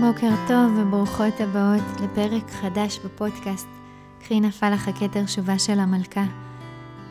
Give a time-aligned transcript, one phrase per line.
[0.00, 3.66] בוקר טוב וברוכות הבאות לפרק חדש בפודקאסט
[4.20, 6.24] קחי נפל לך הכתר שובה של המלכה.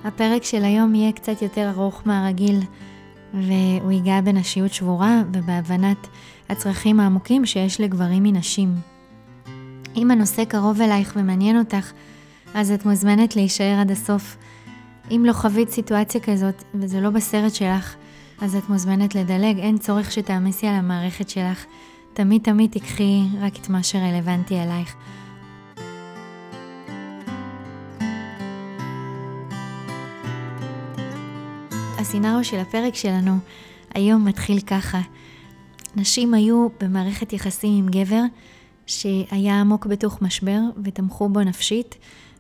[0.04, 2.60] הפרק של היום יהיה קצת יותר ארוך מהרגיל
[3.34, 6.08] והוא ייגע בנשיות שבורה ובהבנת
[6.50, 8.76] הצרכים העמוקים שיש לגברים מנשים.
[9.96, 11.92] אם הנושא קרוב אלייך ומעניין אותך,
[12.54, 14.38] אז את מוזמנת להישאר עד הסוף.
[15.12, 17.96] אם לא חווית סיטואציה כזאת וזה לא בסרט שלך,
[18.42, 21.66] אז את מוזמנת לדלג, אין צורך שתעמיסי על המערכת שלך.
[22.16, 24.96] תמיד תמיד תיקחי רק את מה שרלוונטי אלייך.
[32.00, 33.38] הסינארו של הפרק שלנו
[33.94, 35.02] היום מתחיל ככה.
[35.96, 38.22] נשים היו במערכת יחסים עם גבר
[38.88, 41.96] שהיה עמוק בתוך משבר ותמכו בו נפשית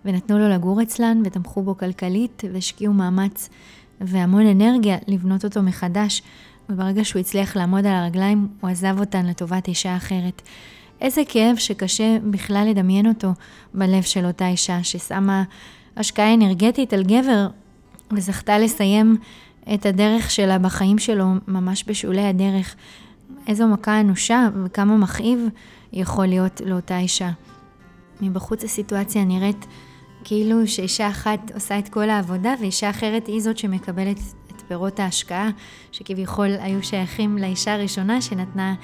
[0.05, 3.49] ונתנו לו לגור אצלן ותמכו בו כלכלית והשקיעו מאמץ
[4.01, 6.21] והמון אנרגיה לבנות אותו מחדש
[6.69, 10.41] וברגע שהוא הצליח לעמוד על הרגליים, הוא עזב אותן לטובת אישה אחרת.
[11.01, 13.31] איזה כאב שקשה בכלל לדמיין אותו
[13.73, 15.43] בלב של אותה אישה ששמה
[15.97, 17.47] השקעה אנרגטית על גבר
[18.11, 19.17] וזכתה לסיים
[19.73, 22.75] את הדרך שלה בחיים שלו ממש בשולי הדרך.
[23.47, 25.39] איזו מכה אנושה וכמה מכאיב
[25.93, 27.29] יכול להיות לאותה אישה.
[28.21, 29.65] מבחוץ הסיטואציה נראית
[30.23, 34.17] כאילו שאישה אחת עושה את כל העבודה ואישה אחרת היא זאת שמקבלת
[34.67, 35.49] פירות ההשקעה,
[35.91, 38.75] שכביכול היו שייכים לאישה הראשונה שנתנה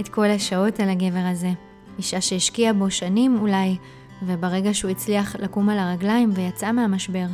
[0.00, 1.50] את כל השעות על הגבר הזה.
[1.98, 3.76] אישה שהשקיעה בו שנים אולי,
[4.22, 7.26] וברגע שהוא הצליח לקום על הרגליים ויצא מהמשבר,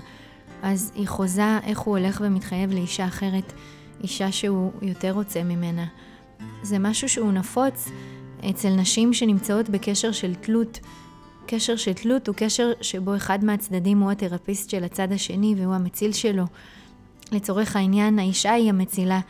[0.63, 3.53] אז היא חוזה איך הוא הולך ומתחייב לאישה אחרת,
[4.03, 5.87] אישה שהוא יותר רוצה ממנה.
[6.63, 7.89] זה משהו שהוא נפוץ
[8.51, 10.81] אצל נשים שנמצאות בקשר של תלות.
[11.47, 16.13] קשר של תלות הוא קשר שבו אחד מהצדדים הוא התרפיסט של הצד השני והוא המציל
[16.13, 16.45] שלו.
[17.33, 19.21] לצורך העניין, האישה היא המצילה,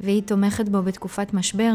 [0.00, 1.72] והיא תומכת בו בתקופת משבר,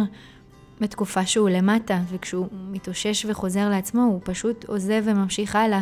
[0.82, 5.82] בתקופה שהוא למטה, וכשהוא מתאושש וחוזר לעצמו, הוא פשוט עוזב וממשיך הלאה,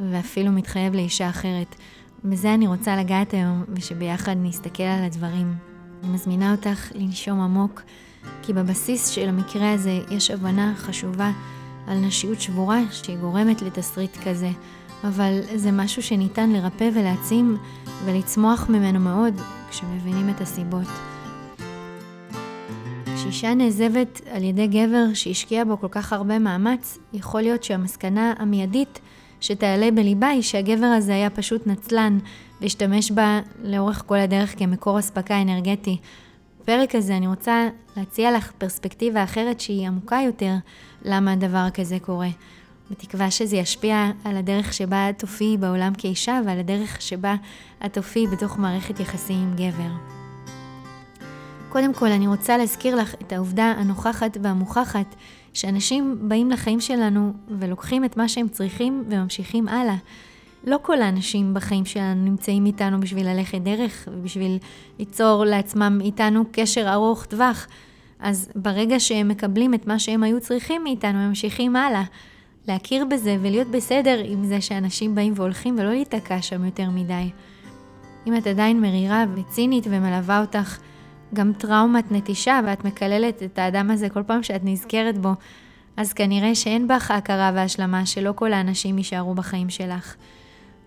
[0.00, 1.76] ואפילו מתחייב לאישה אחרת.
[2.24, 5.54] בזה אני רוצה לגעת היום, ושביחד נסתכל על הדברים.
[6.02, 7.82] אני מזמינה אותך לנשום עמוק,
[8.42, 11.30] כי בבסיס של המקרה הזה יש הבנה חשובה
[11.86, 14.50] על נשיות שבורה שהיא גורמת לתסריט כזה.
[15.04, 17.56] אבל זה משהו שניתן לרפא ולהעצים
[18.04, 19.34] ולצמוח ממנו מאוד
[19.70, 20.88] כשמבינים את הסיבות.
[23.14, 29.00] כשאישה נעזבת על ידי גבר שהשקיע בו כל כך הרבה מאמץ, יכול להיות שהמסקנה המיידית
[29.40, 32.18] שתעלה בליבה היא שהגבר הזה היה פשוט נצלן,
[32.60, 35.96] להשתמש בה לאורך כל הדרך כמקור אספקה אנרגטי.
[36.60, 40.54] בפרק הזה אני רוצה להציע לך פרספקטיבה אחרת שהיא עמוקה יותר
[41.04, 42.28] למה הדבר כזה קורה.
[42.90, 47.34] בתקווה שזה ישפיע על הדרך שבה את תופיעי בעולם כאישה ועל הדרך שבה
[47.86, 49.90] את תופיעי בתוך מערכת יחסים עם גבר.
[51.68, 55.14] קודם כל, אני רוצה להזכיר לך את העובדה הנוכחת והמוכחת
[55.52, 59.96] שאנשים באים לחיים שלנו ולוקחים את מה שהם צריכים וממשיכים הלאה.
[60.64, 64.58] לא כל האנשים בחיים שלנו נמצאים איתנו בשביל ללכת דרך ובשביל
[64.98, 67.66] ליצור לעצמם איתנו קשר ארוך טווח.
[68.20, 72.02] אז ברגע שהם מקבלים את מה שהם היו צריכים מאיתנו, הם ממשיכים הלאה.
[72.68, 77.30] להכיר בזה ולהיות בסדר עם זה שאנשים באים והולכים ולא להיתקע שם יותר מדי.
[78.26, 80.78] אם את עדיין מרירה וצינית ומלווה אותך
[81.34, 85.32] גם טראומת נטישה ואת מקללת את האדם הזה כל פעם שאת נזכרת בו,
[85.96, 90.14] אז כנראה שאין בך הכרה והשלמה שלא כל האנשים יישארו בחיים שלך.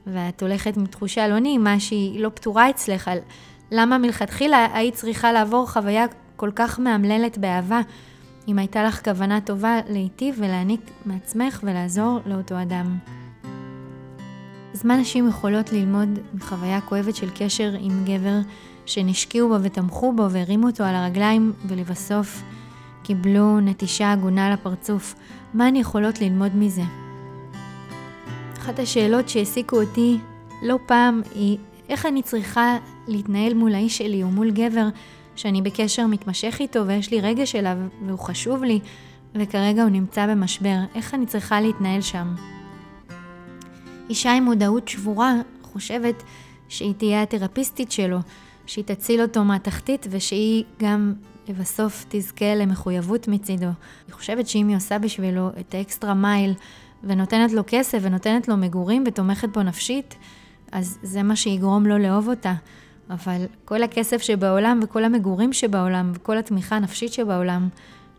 [0.07, 3.11] ואת הולכת עם תחושה לא נעימה שהיא לא פתורה אצלך
[3.71, 7.81] למה מלכתחילה היית צריכה לעבור חוויה כל כך מאמללת באהבה,
[8.49, 12.97] אם הייתה לך כוונה טובה להיטיב ולהעניק מעצמך ולעזור לאותו אדם.
[14.73, 18.39] אז מה נשים יכולות ללמוד מחוויה כואבת של קשר עם גבר
[18.85, 22.43] שנשקיעו בו ותמכו בו והרימו אותו על הרגליים ולבסוף
[23.03, 25.15] קיבלו נטישה הגונה לפרצוף?
[25.53, 26.83] מה הן יכולות ללמוד מזה?
[28.57, 30.17] אחת השאלות שהעסיקו אותי
[30.63, 31.57] לא פעם היא
[31.89, 34.87] איך אני צריכה להתנהל מול האיש שלי או מול גבר
[35.39, 38.79] שאני בקשר מתמשך איתו ויש לי רגש אליו והוא חשוב לי,
[39.35, 42.35] וכרגע הוא נמצא במשבר, איך אני צריכה להתנהל שם?
[44.09, 46.23] אישה עם מודעות שבורה חושבת
[46.69, 48.17] שהיא תהיה התרפיסטית שלו,
[48.65, 51.13] שהיא תציל אותו מהתחתית ושהיא גם
[51.47, 53.69] לבסוף תזכה למחויבות מצידו.
[54.07, 56.53] היא חושבת שאם היא עושה בשבילו את האקסטרה מייל
[57.03, 60.15] ונותנת לו כסף ונותנת לו מגורים ותומכת בו נפשית,
[60.71, 62.53] אז זה מה שיגרום לו לאהוב אותה.
[63.09, 67.69] אבל כל הכסף שבעולם וכל המגורים שבעולם וכל התמיכה הנפשית שבעולם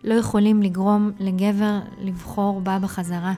[0.05, 3.33] לא יכולים לגרום לגבר לבחור בה בחזרה.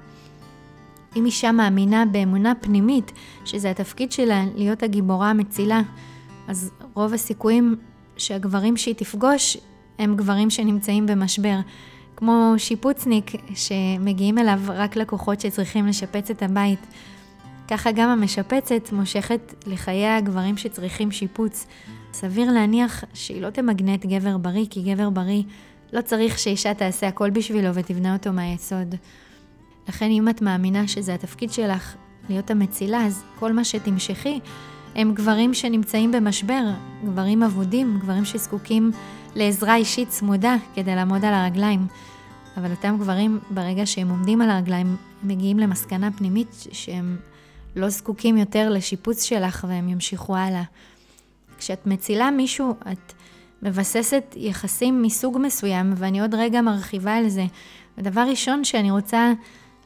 [1.17, 3.13] אם אישה מאמינה באמונה פנימית
[3.45, 5.81] שזה התפקיד שלה להיות הגיבורה המצילה,
[6.49, 7.77] אז רוב הסיכויים
[8.17, 9.57] שהגברים שהיא תפגוש
[9.99, 11.59] הם גברים שנמצאים במשבר.
[12.17, 16.87] כמו שיפוצניק שמגיעים אליו רק לקוחות שצריכים לשפץ את הבית.
[17.73, 21.67] ככה גם המשפצת מושכת לחיי הגברים שצריכים שיפוץ.
[22.13, 25.43] סביר להניח שהיא לא תמגנט גבר בריא, כי גבר בריא
[25.93, 28.95] לא צריך שאישה תעשה הכל בשבילו ותבנה אותו מהיסוד.
[29.89, 31.95] לכן אם את מאמינה שזה התפקיד שלך
[32.29, 34.41] להיות המצילה, אז כל מה שתמשכי
[34.95, 36.63] הם גברים שנמצאים במשבר,
[37.05, 38.91] גברים אבודים, גברים שזקוקים
[39.35, 41.87] לעזרה אישית צמודה כדי לעמוד על הרגליים.
[42.57, 47.17] אבל אותם גברים, ברגע שהם עומדים על הרגליים, מגיעים למסקנה פנימית שהם
[47.77, 50.63] לא זקוקים יותר לשיפוץ שלך והם ימשיכו הלאה.
[51.59, 53.13] כשאת מצילה מישהו, את
[53.63, 57.45] מבססת יחסים מסוג מסוים, ואני עוד רגע מרחיבה על זה.
[57.99, 59.33] ודבר ראשון שאני רוצה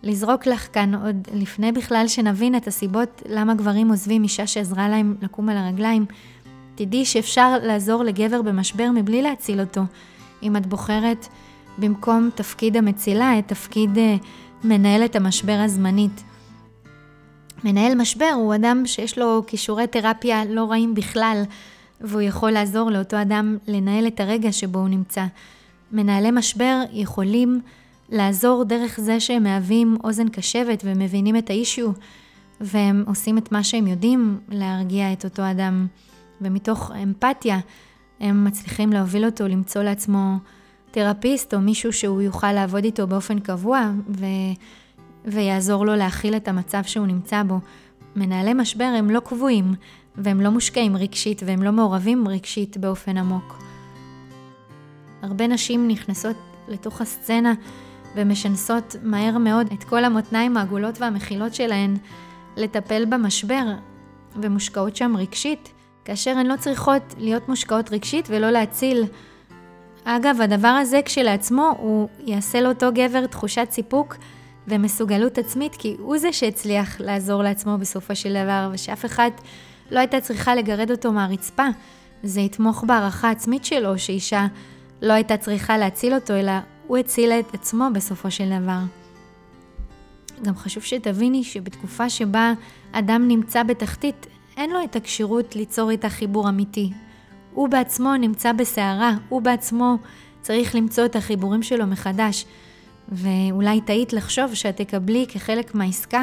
[0.02, 5.16] לזרוק לך כאן, עוד לפני בכלל שנבין את הסיבות למה גברים עוזבים אישה שעזרה להם
[5.22, 6.06] לקום על הרגליים,
[6.74, 9.80] תדעי שאפשר לעזור לגבר במשבר מבלי להציל אותו.
[10.42, 11.26] אם את בוחרת
[11.78, 14.26] במקום תפקיד המצילה את תפקיד uh,
[14.64, 16.22] מנהלת המשבר הזמנית.
[17.64, 21.42] מנהל משבר הוא אדם שיש לו כישורי תרפיה לא רעים בכלל,
[22.00, 25.24] והוא יכול לעזור לאותו אדם לנהל את הרגע שבו הוא נמצא.
[25.92, 27.60] מנהלי משבר יכולים
[28.08, 31.90] לעזור דרך זה שהם מהווים אוזן קשבת ומבינים את האישיו,
[32.60, 35.86] והם עושים את מה שהם יודעים להרגיע את אותו אדם.
[36.40, 37.58] ומתוך אמפתיה
[38.20, 40.36] הם מצליחים להוביל אותו למצוא לעצמו
[40.90, 44.24] תרפיסט או מישהו שהוא יוכל לעבוד איתו באופן קבוע ו...
[45.26, 47.60] ויעזור לו להכיל את המצב שהוא נמצא בו.
[48.16, 49.74] מנהלי משבר הם לא קבועים
[50.16, 53.58] והם לא מושקעים רגשית והם לא מעורבים רגשית באופן עמוק.
[55.22, 56.36] הרבה נשים נכנסות
[56.68, 57.54] לתוך הסצנה
[58.14, 61.96] ומשנסות מהר מאוד את כל המותניים העגולות והמכילות שלהן
[62.56, 63.64] לטפל במשבר
[64.36, 65.72] ומושקעות שם רגשית,
[66.04, 69.04] כאשר הן לא צריכות להיות מושקעות רגשית ולא להציל.
[70.04, 74.16] אגב, הדבר הזה כשלעצמו הוא יעשה לאותו גבר תחושת סיפוק
[74.68, 79.30] ומסוגלות עצמית, כי הוא זה שהצליח לעזור לעצמו בסופו של דבר, ושאף אחד
[79.90, 81.66] לא הייתה צריכה לגרד אותו מהרצפה.
[82.22, 84.46] זה יתמוך בהערכה עצמית שלו, שאישה
[85.02, 86.52] לא הייתה צריכה להציל אותו, אלא
[86.86, 88.78] הוא הציל את עצמו בסופו של דבר.
[90.42, 92.52] גם חשוב שתביני שבתקופה שבה
[92.92, 94.26] אדם נמצא בתחתית,
[94.56, 96.90] אין לו את הכשירות ליצור איתה חיבור אמיתי.
[97.54, 99.96] הוא בעצמו נמצא בסערה, הוא בעצמו
[100.40, 102.44] צריך למצוא את החיבורים שלו מחדש.
[103.08, 106.22] ואולי טעית לחשוב שאת תקבלי כחלק מהעסקה,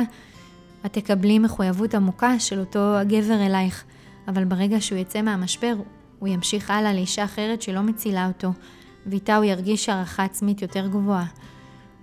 [0.85, 3.83] את תקבלי מחויבות עמוקה של אותו הגבר אלייך,
[4.27, 5.73] אבל ברגע שהוא יצא מהמשבר,
[6.19, 8.49] הוא ימשיך הלאה לאישה אחרת שלא מצילה אותו,
[9.05, 11.25] ואיתה הוא ירגיש הערכה עצמית יותר גבוהה.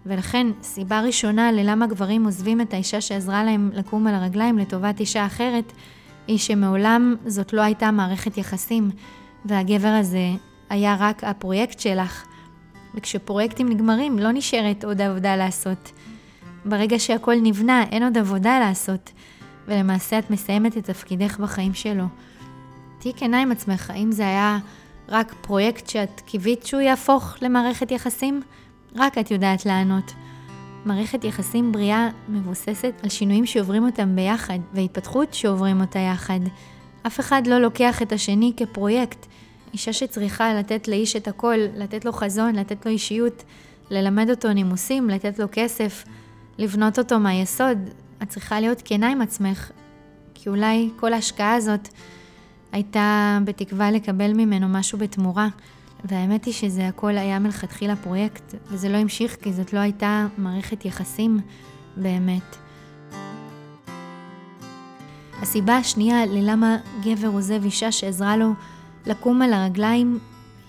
[0.06, 5.26] ולכן, סיבה ראשונה ללמה גברים עוזבים את האישה שעזרה להם לקום על הרגליים לטובת אישה
[5.26, 5.72] אחרת,
[6.26, 8.90] היא שמעולם זאת לא הייתה מערכת יחסים,
[9.44, 10.30] והגבר הזה
[10.70, 12.24] היה רק הפרויקט שלך.
[12.94, 15.92] וכשפרויקטים נגמרים, לא נשארת עוד עבודה לעשות.
[16.64, 19.12] ברגע שהכל נבנה, אין עוד עבודה לעשות,
[19.68, 22.04] ולמעשה את מסיימת את תפקידך בחיים שלו.
[22.98, 24.58] תהיי כנה עם עצמך, האם זה היה
[25.08, 28.42] רק פרויקט שאת קיווית שהוא יהפוך למערכת יחסים?
[28.96, 30.12] רק את יודעת לענות.
[30.84, 36.40] מערכת יחסים בריאה מבוססת על שינויים שעוברים אותם ביחד, והתפתחות שעוברים אותה יחד.
[37.06, 39.26] אף אחד לא לוקח את השני כפרויקט.
[39.72, 43.44] אישה שצריכה לתת לאיש את הכל, לתת לו חזון, לתת לו אישיות,
[43.90, 46.04] ללמד אותו נימוסים, לתת לו כסף,
[46.58, 47.78] לבנות אותו מהיסוד.
[48.22, 49.70] את צריכה להיות כנה עם עצמך,
[50.34, 51.88] כי אולי כל ההשקעה הזאת
[52.72, 55.48] הייתה בתקווה לקבל ממנו משהו בתמורה.
[56.04, 60.84] והאמת היא שזה הכל היה מלכתחילה פרויקט, וזה לא המשיך כי זאת לא הייתה מערכת
[60.84, 61.40] יחסים
[61.96, 62.56] באמת.
[65.42, 68.52] הסיבה השנייה ללמה גבר עוזב אישה שעזרה לו
[69.06, 70.18] לקום על הרגליים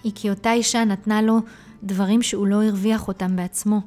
[0.04, 1.40] היא כי אותה אישה נתנה לו
[1.84, 3.82] דברים שהוא לא הרוויח אותם בעצמו.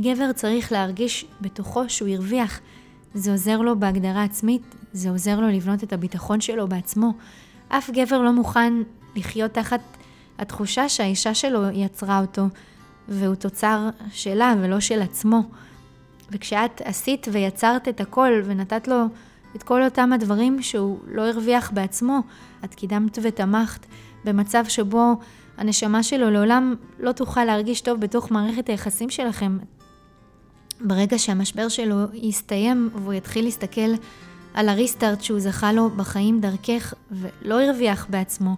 [0.00, 2.60] גבר צריך להרגיש בתוכו שהוא הרוויח.
[3.14, 4.62] זה עוזר לו בהגדרה עצמית,
[4.92, 7.12] זה עוזר לו לבנות את הביטחון שלו בעצמו.
[7.68, 8.72] אף גבר לא מוכן
[9.16, 9.80] לחיות תחת
[10.38, 12.42] התחושה שהאישה שלו יצרה אותו,
[13.08, 15.42] והוא תוצר שלה ולא של עצמו.
[16.30, 19.04] וכשאת עשית ויצרת את הכל ונתת לו
[19.56, 22.20] את כל אותם הדברים שהוא לא הרוויח בעצמו,
[22.64, 23.86] את קידמת ותמכת
[24.24, 25.14] במצב שבו
[25.56, 29.58] הנשמה שלו לעולם לא תוכל להרגיש טוב בתוך מערכת היחסים שלכם.
[30.80, 33.94] ברגע שהמשבר שלו יסתיים והוא יתחיל להסתכל
[34.54, 38.56] על הריסטארט שהוא זכה לו בחיים דרכך ולא הרוויח בעצמו,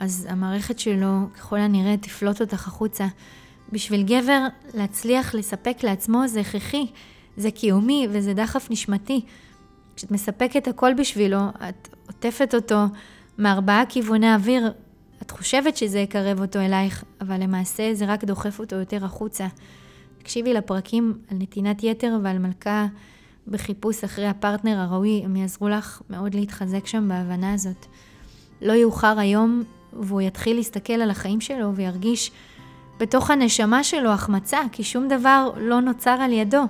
[0.00, 3.06] אז המערכת שלו ככל הנראה תפלוט אותך החוצה.
[3.72, 6.86] בשביל גבר להצליח לספק לעצמו זה הכרחי,
[7.36, 9.20] זה קיומי וזה דחף נשמתי.
[10.00, 11.38] כשאת מספקת הכל בשבילו,
[11.68, 12.84] את עוטפת אותו
[13.38, 14.72] מארבעה כיווני אוויר,
[15.22, 19.46] את חושבת שזה יקרב אותו אלייך, אבל למעשה זה רק דוחף אותו יותר החוצה.
[20.18, 22.86] תקשיבי לפרקים על נתינת יתר ועל מלכה
[23.48, 27.86] בחיפוש אחרי הפרטנר הראוי, הם יעזרו לך מאוד להתחזק שם בהבנה הזאת.
[28.62, 32.30] לא יאוחר היום והוא יתחיל להסתכל על החיים שלו וירגיש
[33.00, 36.62] בתוך הנשמה שלו החמצה, כי שום דבר לא נוצר על ידו.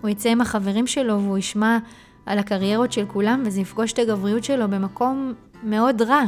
[0.00, 1.78] הוא יצא עם החברים שלו והוא ישמע
[2.26, 6.22] על הקריירות של כולם וזה יפגוש את הגבריות שלו במקום מאוד רע,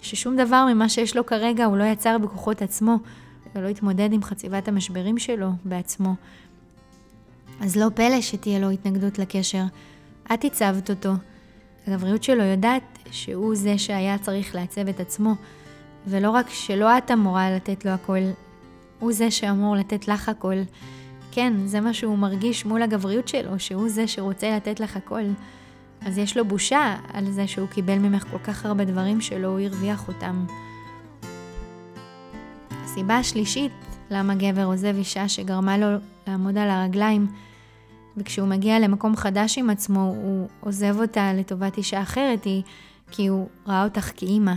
[0.00, 2.96] ששום דבר ממה שיש לו כרגע הוא לא יצר בכוחות עצמו,
[3.54, 6.14] ולא יתמודד עם חציבת המשברים שלו בעצמו.
[7.60, 9.62] אז לא פלא שתהיה לו התנגדות לקשר.
[10.34, 11.12] את הצבת אותו.
[11.86, 15.34] הגבריות שלו יודעת שהוא זה שהיה צריך לעצב את עצמו,
[16.06, 18.18] ולא רק שלא את אמורה לתת לו הכל,
[18.98, 20.56] הוא זה שאמור לתת לך הכל.
[21.36, 25.22] כן, זה מה שהוא מרגיש מול הגבריות שלו, שהוא זה שרוצה לתת לך הכל.
[26.00, 29.60] אז יש לו בושה על זה שהוא קיבל ממך כל כך הרבה דברים שלא הוא
[29.60, 30.46] הרוויח אותם.
[32.70, 33.72] הסיבה השלישית
[34.10, 35.86] למה גבר עוזב אישה שגרמה לו
[36.26, 37.26] לעמוד על הרגליים,
[38.16, 42.62] וכשהוא מגיע למקום חדש עם עצמו, הוא עוזב אותה לטובת אישה אחרת, היא
[43.10, 44.54] כי הוא ראה אותך כאימא.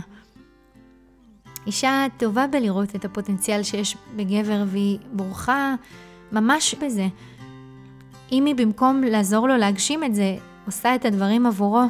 [1.66, 5.74] אישה טובה בלראות את הפוטנציאל שיש בגבר והיא בורחה
[6.32, 7.06] ממש בזה.
[8.32, 11.82] אם היא במקום לעזור לו להגשים את זה, עושה את הדברים עבורו,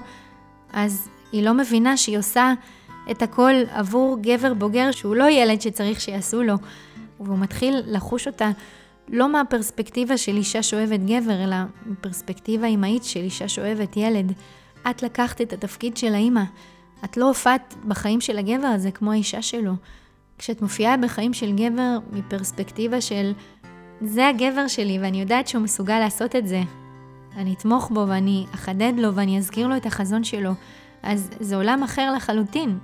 [0.72, 2.52] אז היא לא מבינה שהיא עושה
[3.10, 6.54] את הכל עבור גבר בוגר שהוא לא ילד שצריך שיעשו לו,
[7.20, 8.50] והוא מתחיל לחוש אותה
[9.08, 11.56] לא מהפרספקטיבה של אישה שאוהבת גבר, אלא
[11.86, 14.32] מפרספקטיבה אימהית של אישה שאוהבת ילד.
[14.90, 16.42] את לקחת את התפקיד של האימא.
[17.04, 19.72] את לא הופעת בחיים של הגבר הזה כמו האישה שלו.
[20.38, 23.32] כשאת מופיעה בחיים של גבר מפרספקטיבה של
[24.00, 26.62] זה הגבר שלי ואני יודעת שהוא מסוגל לעשות את זה.
[27.36, 30.52] אני אתמוך בו ואני אחדד לו ואני אזכיר לו את החזון שלו.
[31.02, 32.78] אז זה עולם אחר לחלוטין.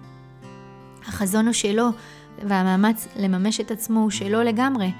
[1.08, 1.88] החזון הוא שלו,
[2.42, 4.92] והמאמץ לממש את עצמו הוא שלו לגמרי.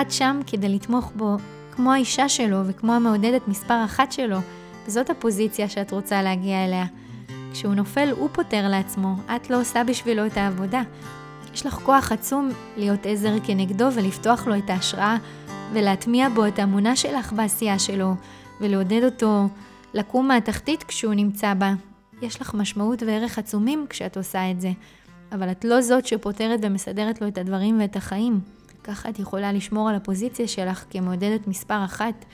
[0.00, 1.36] את שם כדי לתמוך בו
[1.72, 4.38] כמו האישה שלו וכמו המעודדת מספר אחת שלו,
[4.86, 6.84] וזאת הפוזיציה שאת רוצה להגיע אליה.
[7.52, 10.82] כשהוא נופל, הוא פותר לעצמו, את לא עושה בשבילו את העבודה.
[11.56, 15.16] יש לך כוח עצום להיות עזר כנגדו ולפתוח לו את ההשראה
[15.72, 18.14] ולהטמיע בו את האמונה שלך בעשייה שלו,
[18.60, 19.48] ולעודד אותו
[19.94, 21.74] לקום מהתחתית כשהוא נמצא בה.
[22.22, 24.72] יש לך משמעות וערך עצומים כשאת עושה את זה,
[25.32, 28.40] אבל את לא זאת שפותרת ומסדרת לו את הדברים ואת החיים.
[28.84, 32.24] ככה את יכולה לשמור על הפוזיציה שלך כמעודדת מספר אחת,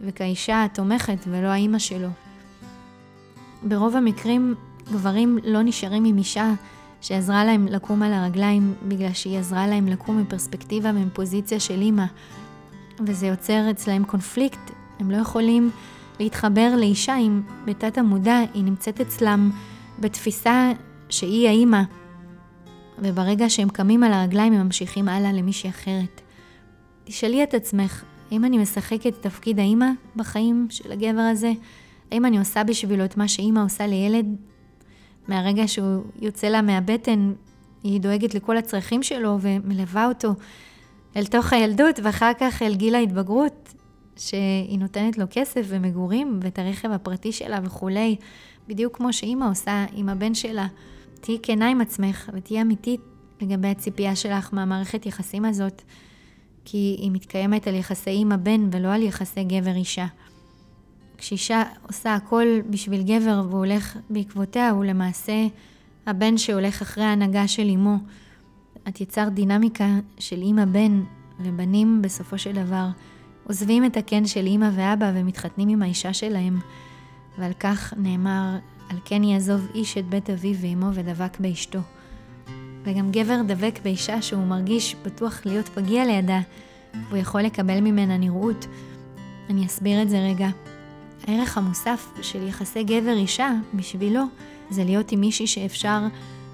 [0.00, 2.08] וכאישה התומכת ולא האימא שלו.
[3.62, 4.54] ברוב המקרים
[4.92, 6.52] גברים לא נשארים עם אישה
[7.06, 12.04] שעזרה להם לקום על הרגליים בגלל שהיא עזרה להם לקום מפרספקטיבה ומפוזיציה של אימא,
[13.06, 15.70] וזה יוצר אצלהם קונפליקט, הם לא יכולים
[16.20, 19.50] להתחבר לאישה אם בתת המודע היא נמצאת אצלם
[19.98, 20.72] בתפיסה
[21.08, 21.82] שהיא האימא,
[22.98, 26.20] וברגע שהם קמים על הרגליים הם ממשיכים הלאה למישהי אחרת.
[27.04, 31.52] תשאלי את עצמך, האם אני משחקת את תפקיד האימא בחיים של הגבר הזה?
[32.12, 34.26] האם אני עושה בשבילו את מה שאימא עושה לילד?
[35.28, 37.32] מהרגע שהוא יוצא לה מהבטן,
[37.82, 40.34] היא דואגת לכל הצרכים שלו ומלווה אותו
[41.16, 43.74] אל תוך הילדות, ואחר כך אל גיל ההתבגרות,
[44.16, 48.16] שהיא נותנת לו כסף ומגורים ואת הרכב הפרטי שלה וכולי,
[48.68, 50.66] בדיוק כמו שאימא עושה עם הבן שלה.
[51.20, 53.00] תהיי כנה עם עצמך ותהיי אמיתית
[53.40, 55.82] לגבי הציפייה שלך מהמערכת יחסים הזאת,
[56.64, 60.06] כי היא מתקיימת על יחסי אימא-בן ולא על יחסי גבר-אישה.
[61.18, 65.46] כשאישה עושה הכל בשביל גבר והוא הולך בעקבותיה, הוא למעשה
[66.06, 67.96] הבן שהולך אחרי ההנהגה של אמו.
[68.88, 71.02] את יצרת דינמיקה של אימא-בן,
[71.40, 72.86] ובנים בסופו של דבר
[73.46, 76.58] עוזבים את הקן של אימא ואבא ומתחתנים עם האישה שלהם,
[77.38, 78.56] ועל כך נאמר,
[78.90, 81.78] על כן יעזוב איש את בית אביו ואמו ודבק באשתו.
[82.84, 86.40] וגם גבר דבק באישה שהוא מרגיש בטוח להיות פגיע לידה,
[87.08, 88.66] והוא יכול לקבל ממנה נראות.
[89.50, 90.48] אני אסביר את זה רגע.
[91.26, 94.22] הערך המוסף של יחסי גבר-אישה, בשבילו,
[94.70, 96.00] זה להיות עם מישהי שאפשר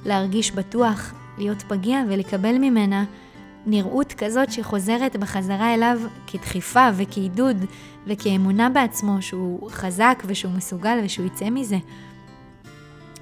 [0.04, 3.04] להרגיש בטוח, להיות פגיע ולקבל ממנה
[3.66, 7.56] נראות כזאת שחוזרת בחזרה אליו כדחיפה וכעידוד
[8.06, 11.78] וכאמונה בעצמו שהוא חזק ושהוא מסוגל ושהוא יצא מזה.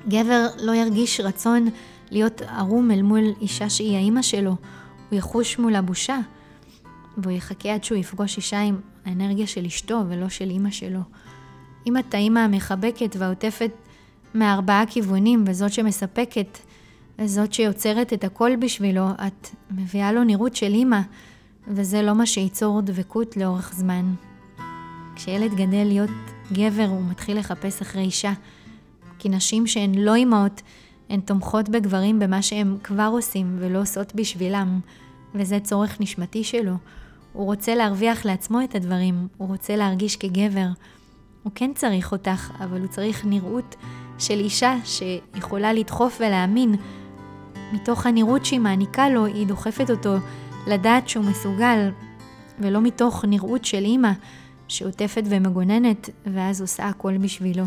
[0.08, 1.68] גבר לא ירגיש רצון
[2.10, 4.56] להיות ערום אל מול אישה שהיא האימא שלו,
[5.10, 6.18] הוא יחוש מול הבושה,
[7.16, 11.00] והוא יחכה עד שהוא יפגוש אישה עם האנרגיה של אשתו ולא של אימא שלו.
[11.86, 13.70] אם את האימא המחבקת והעוטפת
[14.34, 16.58] מארבעה כיוונים וזאת שמספקת
[17.18, 21.00] וזאת שיוצרת את הכל בשבילו, את מביאה לו נראות של אימא,
[21.68, 24.14] וזה לא מה שייצור דבקות לאורך זמן.
[25.16, 26.10] כשילד גדל להיות
[26.52, 28.32] גבר, הוא מתחיל לחפש אחרי אישה,
[29.18, 30.62] כי נשים שהן לא אימהות,
[31.10, 34.80] הן תומכות בגברים במה שהם כבר עושים ולא עושות בשבילם,
[35.34, 36.74] וזה צורך נשמתי שלו.
[37.32, 40.66] הוא רוצה להרוויח לעצמו את הדברים, הוא רוצה להרגיש כגבר.
[41.42, 43.76] הוא כן צריך אותך, אבל הוא צריך נראות
[44.18, 46.74] של אישה שיכולה לדחוף ולהאמין.
[47.72, 50.16] מתוך הנראות שהיא מעניקה לו, היא דוחפת אותו
[50.66, 51.90] לדעת שהוא מסוגל,
[52.58, 54.12] ולא מתוך נראות של אימא
[54.68, 57.64] שעוטפת ומגוננת, ואז עושה הכל בשבילו.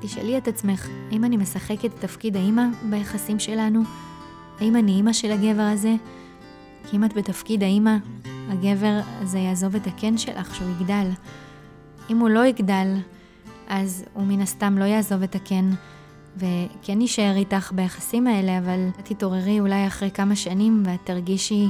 [0.00, 3.82] תשאלי את עצמך, האם אני משחקת את תפקיד האימא ביחסים שלנו?
[4.60, 5.94] האם אני אימא של הגבר הזה?
[6.90, 7.96] כי אם את בתפקיד האימא,
[8.48, 11.10] הגבר הזה יעזוב את הקן שלך שהוא יגדל.
[12.10, 12.96] אם הוא לא יגדל,
[13.68, 15.70] אז הוא מן הסתם לא יעזוב את הקן,
[16.36, 21.68] וכן יישאר איתך ביחסים האלה, אבל את תתעוררי אולי אחרי כמה שנים ואת תרגישי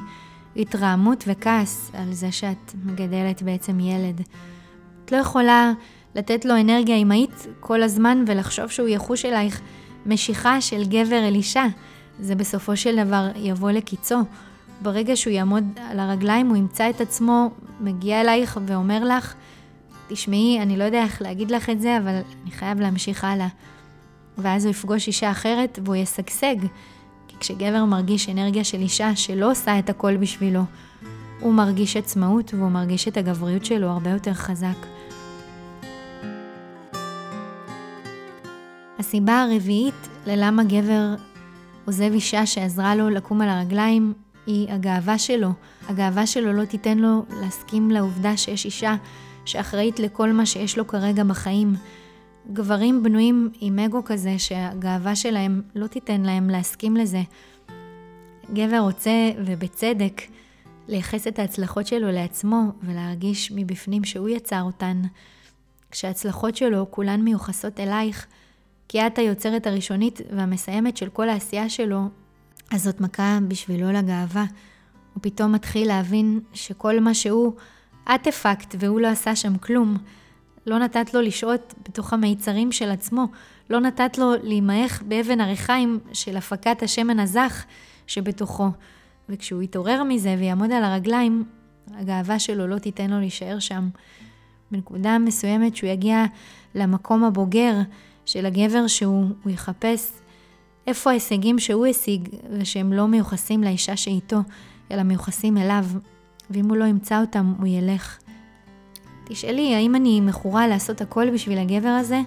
[0.56, 4.20] התרעמות וכעס על זה שאת מגדלת בעצם ילד.
[5.04, 5.72] את לא יכולה
[6.14, 9.60] לתת לו אנרגיה אמהית כל הזמן ולחשוב שהוא יחוש אלייך
[10.06, 11.64] משיכה של גבר אל אישה.
[12.20, 14.18] זה בסופו של דבר יבוא לקיצו.
[14.82, 19.34] ברגע שהוא יעמוד על הרגליים, הוא ימצא את עצמו מגיע אלייך ואומר לך,
[20.12, 23.48] תשמעי, אני לא יודע איך להגיד לך את זה, אבל אני חייב להמשיך הלאה.
[24.38, 26.56] ואז הוא יפגוש אישה אחרת והוא ישגשג.
[27.28, 30.62] כי כשגבר מרגיש אנרגיה של אישה שלא עושה את הכל בשבילו,
[31.40, 34.76] הוא מרגיש עצמאות והוא מרגיש את הגבריות שלו הרבה יותר חזק.
[38.98, 41.14] הסיבה הרביעית ללמה גבר
[41.84, 44.12] עוזב אישה שעזרה לו לקום על הרגליים
[44.46, 45.48] היא הגאווה שלו.
[45.88, 48.94] הגאווה שלו לא תיתן לו להסכים לעובדה שיש אישה
[49.44, 51.74] שאחראית לכל מה שיש לו כרגע בחיים.
[52.52, 57.22] גברים בנויים עם אגו כזה שהגאווה שלהם לא תיתן להם להסכים לזה.
[58.52, 60.22] גבר רוצה, ובצדק,
[60.88, 65.02] לייחס את ההצלחות שלו לעצמו ולהרגיש מבפנים שהוא יצר אותן.
[65.90, 68.26] כשההצלחות שלו כולן מיוחסות אלייך,
[68.88, 72.08] כי את היוצרת הראשונית והמסיימת של כל העשייה שלו,
[72.72, 74.44] אז זאת מכה בשבילו לגאווה.
[75.14, 77.52] הוא פתאום מתחיל להבין שכל מה שהוא,
[78.14, 79.96] את הפקת והוא לא עשה שם כלום.
[80.66, 83.26] לא נתת לו לשהות בתוך המיצרים של עצמו,
[83.70, 87.64] לא נתת לו להימעך באבן הריחיים של הפקת השמן הזך
[88.06, 88.68] שבתוכו.
[89.28, 91.44] וכשהוא יתעורר מזה ויעמוד על הרגליים,
[91.94, 93.88] הגאווה שלו לא תיתן לו להישאר שם.
[94.70, 96.24] בנקודה מסוימת שהוא יגיע
[96.74, 97.74] למקום הבוגר
[98.26, 100.12] של הגבר שהוא יחפש
[100.86, 104.38] איפה ההישגים שהוא השיג ושהם לא מיוחסים לאישה שאיתו,
[104.90, 105.84] אלא מיוחסים אליו,
[106.52, 108.18] ואם הוא לא ימצא אותם, הוא ילך.
[109.24, 112.20] תשאלי, האם אני מכורה לעשות הכל בשביל הגבר הזה?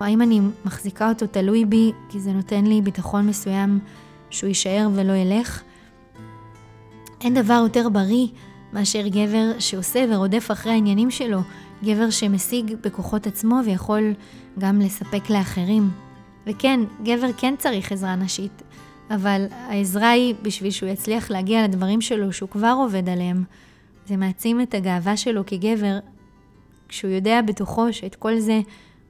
[0.00, 3.78] או האם אני מחזיקה אותו תלוי בי, כי זה נותן לי ביטחון מסוים
[4.30, 5.62] שהוא יישאר ולא ילך?
[7.20, 8.26] אין דבר יותר בריא
[8.72, 11.40] מאשר גבר שעושה ורודף אחרי העניינים שלו,
[11.84, 14.14] גבר שמשיג בכוחות עצמו ויכול
[14.58, 15.90] גם לספק לאחרים.
[16.46, 18.62] וכן, גבר כן צריך עזרה נשית,
[19.10, 23.44] אבל העזרה היא בשביל שהוא יצליח להגיע לדברים שלו שהוא כבר עובד עליהם.
[24.06, 25.98] זה מעצים את הגאווה שלו כגבר,
[26.88, 28.60] כשהוא יודע בתוכו שאת כל זה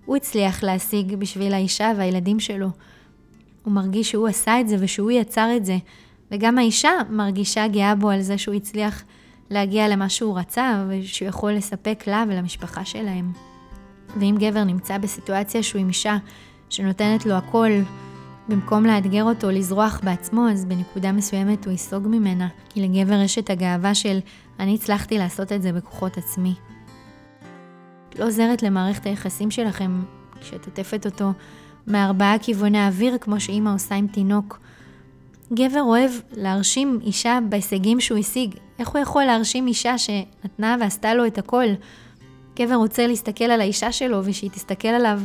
[0.05, 2.69] הוא הצליח להשיג בשביל האישה והילדים שלו.
[3.63, 5.77] הוא מרגיש שהוא עשה את זה ושהוא יצר את זה,
[6.31, 9.05] וגם האישה מרגישה גאה בו על זה שהוא הצליח
[9.51, 13.33] להגיע למה שהוא רצה ושהוא יכול לספק לה ולמשפחה שלהם.
[14.17, 16.17] ואם גבר נמצא בסיטואציה שהוא עם אישה
[16.71, 17.71] שנותנת לו הכל,
[18.49, 23.51] במקום לאתגר אותו לזרוח בעצמו, אז בנקודה מסוימת הוא ייסוג ממנה, כי לגבר יש את
[23.51, 24.19] הגאווה של
[24.61, 26.55] אני הצלחתי לעשות את זה בכוחות עצמי.
[28.19, 30.03] לא עוזרת למערכת היחסים שלכם
[30.41, 31.33] כשאת עוטפת אותו
[31.87, 34.61] מארבעה כיווני אוויר, כמו שאימא עושה עם תינוק.
[35.53, 38.55] גבר אוהב להרשים אישה בהישגים שהוא השיג.
[38.79, 41.67] איך הוא יכול להרשים אישה שנתנה ועשתה לו את הכל?
[42.57, 45.21] גבר רוצה להסתכל על האישה שלו ושהיא תסתכל עליו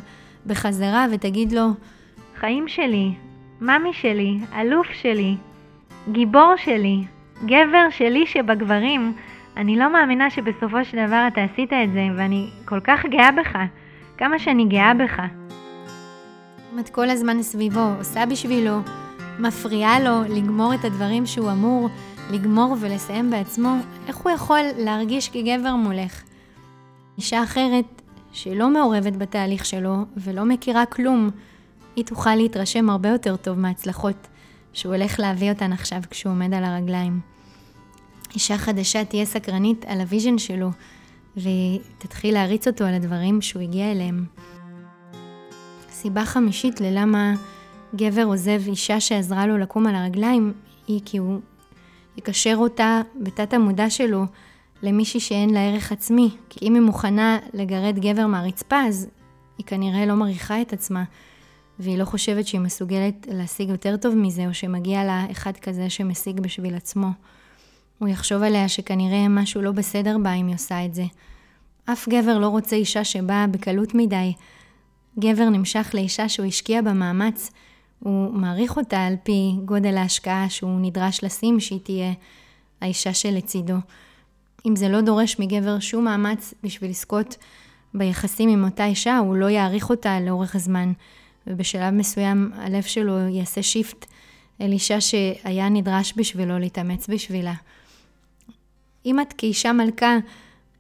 [0.46, 1.68] בחזרה ותגיד לו,
[2.45, 3.13] חיים שלי,
[3.62, 5.36] ממי שלי, אלוף שלי,
[6.12, 7.03] גיבור שלי,
[7.45, 9.13] גבר שלי שבגברים,
[9.58, 13.58] אני לא מאמינה שבסופו של דבר אתה עשית את זה, ואני כל כך גאה בך.
[14.17, 15.19] כמה שאני גאה בך.
[16.73, 18.77] אם את כל הזמן סביבו, עושה בשבילו,
[19.39, 21.89] מפריעה לו לגמור את הדברים שהוא אמור
[22.32, 23.75] לגמור ולסיים בעצמו,
[24.08, 26.23] איך הוא יכול להרגיש כגבר מולך?
[27.17, 28.01] אישה אחרת
[28.32, 31.29] שלא מעורבת בתהליך שלו ולא מכירה כלום,
[31.95, 34.27] היא תוכל להתרשם הרבה יותר טוב מההצלחות
[34.73, 37.19] שהוא הולך להביא אותן עכשיו כשהוא עומד על הרגליים.
[38.34, 40.69] אישה חדשה תהיה סקרנית על ה vision שלו,
[41.38, 44.25] והיא תתחיל להריץ אותו על הדברים שהוא הגיע אליהם.
[45.89, 47.34] סיבה חמישית ללמה
[47.95, 50.53] גבר עוזב אישה שעזרה לו לקום על הרגליים,
[50.88, 51.39] היא כי הוא
[52.17, 54.25] יקשר אותה בתת המודע שלו
[54.84, 56.29] למישהי שאין לה ערך עצמי.
[56.49, 59.08] כי אם היא מוכנה לגרד גבר מהרצפה, אז
[59.58, 61.03] היא כנראה לא מעריכה את עצמה.
[61.84, 66.39] והיא לא חושבת שהיא מסוגלת להשיג יותר טוב מזה, או שמגיע לה אחד כזה שמשיג
[66.39, 67.08] בשביל עצמו.
[68.00, 71.04] הוא יחשוב עליה שכנראה משהו לא בסדר בה אם היא עושה את זה.
[71.86, 74.34] אף גבר לא רוצה אישה שבאה בקלות מדי.
[75.19, 77.52] גבר נמשך לאישה שהוא השקיע במאמץ,
[78.00, 82.13] הוא מעריך אותה על פי גודל ההשקעה שהוא נדרש לשים שהיא תהיה
[82.82, 83.76] האישה שלצידו.
[84.67, 87.38] אם זה לא דורש מגבר שום מאמץ בשביל לזכות
[87.93, 90.91] ביחסים עם אותה אישה, הוא לא יעריך אותה לאורך הזמן,
[91.47, 94.06] ובשלב מסוים הלב שלו יעשה שיפט
[94.62, 97.53] אל אישה שהיה נדרש בשבילו להתאמץ בשבילה.
[99.06, 100.17] אם את כאישה מלכה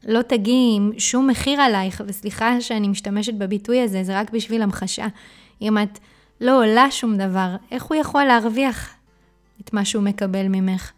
[0.03, 5.07] לא תגיעי עם שום מחיר עלייך, וסליחה שאני משתמשת בביטוי הזה, זה רק בשביל המחשה.
[5.61, 5.99] אם את
[6.41, 8.93] לא עולה שום דבר, איך הוא יכול להרוויח
[9.61, 10.91] את מה שהוא מקבל ממך?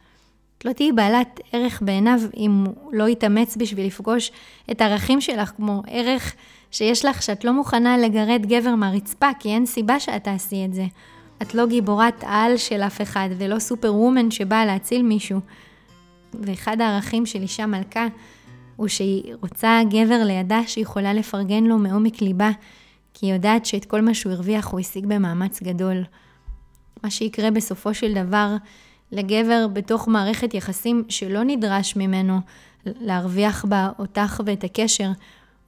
[0.58, 4.32] את לא תהיי בעלת ערך בעיניו אם הוא לא יתאמץ בשביל לפגוש
[4.72, 6.36] את הערכים שלך, כמו ערך
[6.76, 10.86] שיש לך שאת לא מוכנה לגרד גבר מהרצפה, כי אין סיבה שאת תעשי את זה.
[11.42, 15.40] את לא גיבורת על של אף אחד, ולא סופר וומן שבאה להציל מישהו.
[16.34, 18.08] ואחד הערכים של אישה מלכה
[18.76, 22.50] הוא שהיא רוצה גבר לידה שיכולה לפרגן לו מעומק ליבה,
[23.14, 26.04] כי היא יודעת שאת כל מה שהוא הרוויח הוא השיג במאמץ גדול.
[27.04, 28.56] מה שיקרה בסופו של דבר
[29.12, 32.40] לגבר בתוך מערכת יחסים שלא נדרש ממנו
[32.86, 35.10] להרוויח בה אותך ואת הקשר,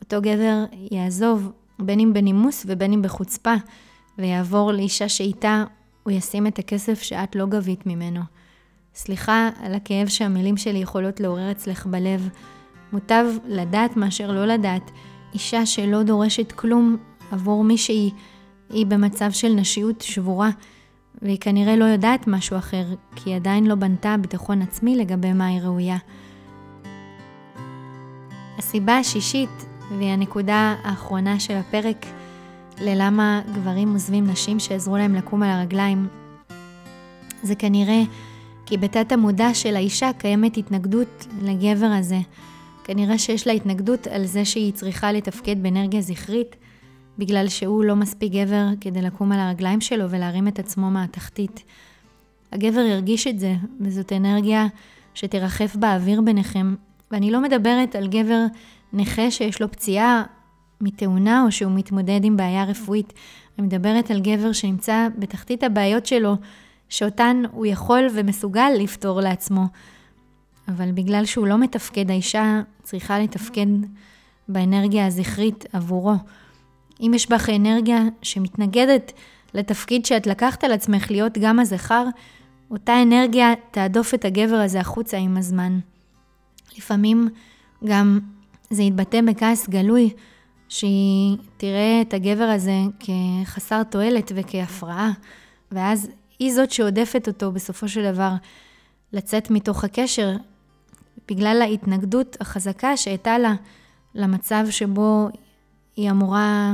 [0.03, 3.53] אותו גבר יעזוב, בין אם בנימוס ובין אם בחוצפה,
[4.17, 5.63] ויעבור לאישה שאיתה
[6.03, 8.21] הוא ישים את הכסף שאת לא גבית ממנו.
[8.95, 12.29] סליחה על הכאב שהמילים שלי יכולות לעורר אצלך בלב.
[12.93, 14.91] מוטב לדעת מאשר לא לדעת.
[15.33, 16.97] אישה שלא דורשת כלום
[17.31, 18.11] עבור מי שהיא,
[18.69, 20.49] היא במצב של נשיות שבורה,
[21.21, 25.45] והיא כנראה לא יודעת משהו אחר, כי היא עדיין לא בנתה ביטחון עצמי לגבי מה
[25.45, 25.97] היא ראויה.
[28.57, 32.05] הסיבה השישית, והיא הנקודה האחרונה של הפרק,
[32.81, 36.07] ללמה גברים עוזבים נשים שעזרו להם לקום על הרגליים,
[37.43, 38.01] זה כנראה
[38.65, 42.19] כי בתת המודע של האישה קיימת התנגדות לגבר הזה.
[42.83, 46.55] כנראה שיש לה התנגדות על זה שהיא צריכה לתפקד באנרגיה זכרית,
[47.17, 51.63] בגלל שהוא לא מספיק גבר כדי לקום על הרגליים שלו ולהרים את עצמו מהתחתית.
[52.51, 54.67] הגבר ירגיש את זה, וזאת אנרגיה
[55.13, 56.75] שתרחף באוויר ביניכם.
[57.11, 58.45] ואני לא מדברת על גבר
[58.93, 60.23] נכה שיש לו פציעה
[60.81, 63.13] מתאונה או שהוא מתמודד עם בעיה רפואית.
[63.59, 66.35] אני מדברת על גבר שנמצא בתחתית הבעיות שלו,
[66.89, 69.65] שאותן הוא יכול ומסוגל לפתור לעצמו.
[70.67, 73.67] אבל בגלל שהוא לא מתפקד, האישה צריכה לתפקד
[74.47, 76.13] באנרגיה הזכרית עבורו.
[77.01, 79.13] אם יש בך אנרגיה שמתנגדת
[79.53, 82.05] לתפקיד שאת לקחת על עצמך להיות גם הזכר,
[82.71, 85.79] אותה אנרגיה תעדוף את הגבר הזה החוצה עם הזמן.
[86.77, 87.29] לפעמים
[87.85, 88.19] גם
[88.69, 90.09] זה יתבטא בכעס גלוי,
[90.69, 95.11] שהיא תראה את הגבר הזה כחסר תועלת וכהפרעה,
[95.71, 98.31] ואז היא זאת שעודפת אותו בסופו של דבר
[99.13, 100.35] לצאת מתוך הקשר,
[101.29, 103.53] בגלל ההתנגדות החזקה שהייתה לה
[104.15, 105.29] למצב שבו
[105.95, 106.73] היא אמורה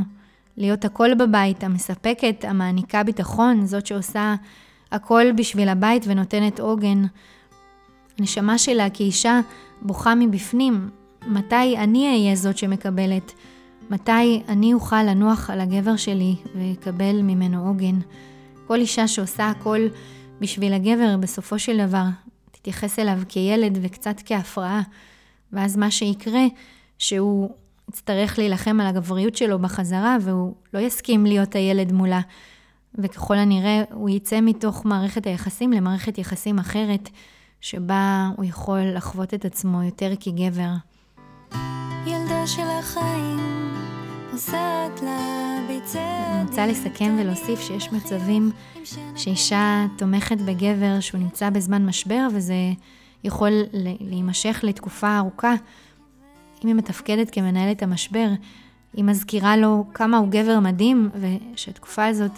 [0.57, 4.35] להיות הכל בבית, המספקת, המעניקה ביטחון, זאת שעושה
[4.91, 7.03] הכל בשביל הבית ונותנת עוגן.
[8.19, 9.39] הנשמה שלה כאישה
[9.81, 10.89] בוכה מבפנים,
[11.27, 13.31] מתי אני אהיה זאת שמקבלת?
[13.89, 17.99] מתי אני אוכל לנוח על הגבר שלי ויקבל ממנו עוגן?
[18.67, 19.79] כל אישה שעושה הכל
[20.41, 22.03] בשביל הגבר, בסופו של דבר,
[22.51, 24.81] תתייחס אליו כילד וקצת כהפרעה,
[25.53, 26.45] ואז מה שיקרה,
[26.97, 27.49] שהוא
[27.89, 32.21] יצטרך להילחם על הגבריות שלו בחזרה, והוא לא יסכים להיות הילד מולה.
[32.95, 37.09] וככל הנראה הוא יצא מתוך מערכת היחסים למערכת יחסים אחרת,
[37.61, 40.71] שבה הוא יכול לחוות את עצמו יותר כגבר.
[42.05, 43.73] ילדה של החיים
[44.31, 45.99] פוסעת לביצי...
[45.99, 48.51] אני רוצה לסכם ולהוסיף שיש מצבים
[49.15, 52.53] שאישה תומכת בגבר שהוא נמצא בזמן משבר, וזה
[53.23, 53.51] יכול
[53.99, 55.53] להימשך לתקופה ארוכה.
[56.63, 58.27] אם היא מתפקדת כמנהלת המשבר,
[58.93, 61.09] היא מזכירה לו כמה הוא גבר מדהים,
[61.53, 62.31] ושהתקופה הזאת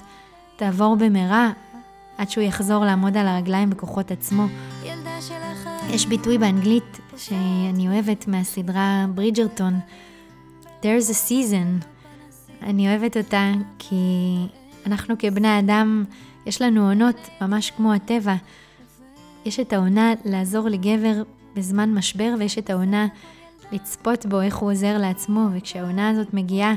[0.56, 1.52] תעבור במהרה
[2.18, 4.46] עד שהוא יחזור לעמוד על הרגליים בכוחות עצמו.
[5.90, 9.80] יש ביטוי באנגלית שאני אוהבת מהסדרה ברידג'רטון,
[10.82, 11.86] There's a season.
[12.62, 13.96] אני אוהבת אותה כי
[14.86, 16.04] אנחנו כבני אדם,
[16.46, 18.36] יש לנו עונות ממש כמו הטבע.
[19.46, 21.24] יש את העונה לעזור לגבר
[21.56, 23.08] בזמן משבר, ויש את העונה
[23.72, 26.76] לצפות בו איך הוא עוזר לעצמו, וכשהעונה הזאת מגיעה,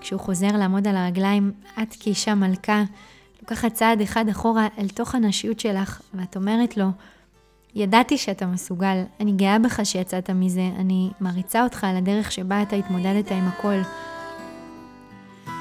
[0.00, 2.82] כשהוא חוזר לעמוד על הרגליים, את כאישה מלכה,
[3.42, 6.86] לוקחת צעד אחד אחורה אל תוך הנשיות שלך, ואת אומרת לו,
[7.74, 12.76] ידעתי שאתה מסוגל, אני גאה בך שיצאת מזה, אני מעריצה אותך על הדרך שבה אתה
[12.76, 13.80] התמודדת עם הכל.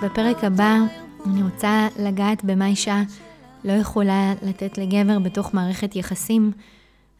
[0.03, 0.77] בפרק הבא
[1.25, 3.01] אני רוצה לגעת במה אישה
[3.63, 6.51] לא יכולה לתת לגבר בתוך מערכת יחסים,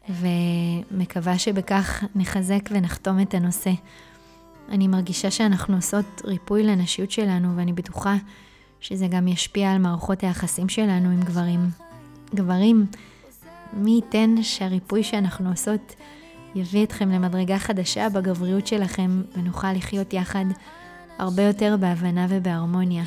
[0.08, 3.70] ומקווה שבכך נחזק ונחתום את הנושא.
[4.68, 8.16] אני מרגישה שאנחנו עושות ריפוי לנשיות שלנו, ואני בטוחה
[8.80, 11.60] שזה גם ישפיע על מערכות היחסים שלנו עם גברים.
[12.34, 12.86] גברים,
[13.72, 15.94] מי ייתן שהריפוי שאנחנו עושות
[16.54, 20.44] יביא אתכם למדרגה חדשה בגבריות שלכם, ונוכל לחיות יחד
[21.18, 23.04] הרבה יותר בהבנה ובהרמוניה.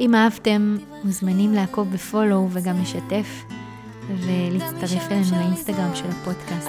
[0.00, 3.44] אם אהבתם, מוזמנים לעקוב בפולו וגם לשתף,
[4.08, 6.68] ולהצטרף אלינו לאינסטגרם של הפודקאסט.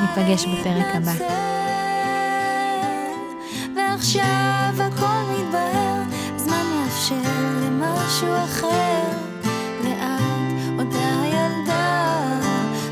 [0.00, 1.12] ניפגש בפרק הבא.
[3.76, 6.02] ועכשיו הכל מתבהר,
[6.36, 7.22] זמן מאפשר
[7.62, 9.29] למשהו אחר.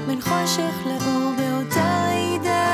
[0.09, 2.69] בין חושך לאור באותה עידה.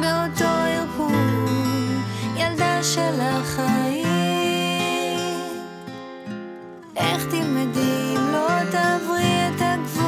[0.00, 2.02] באותו ירפון,
[2.36, 4.06] ילדה של החיים.
[6.96, 10.02] איך תלמדי אם לא תעברי את הגבול?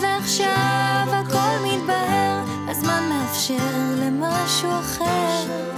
[0.00, 3.56] ועכשיו הכל מתבהר, הזמן מאפשר
[3.96, 5.71] למשהו אחר.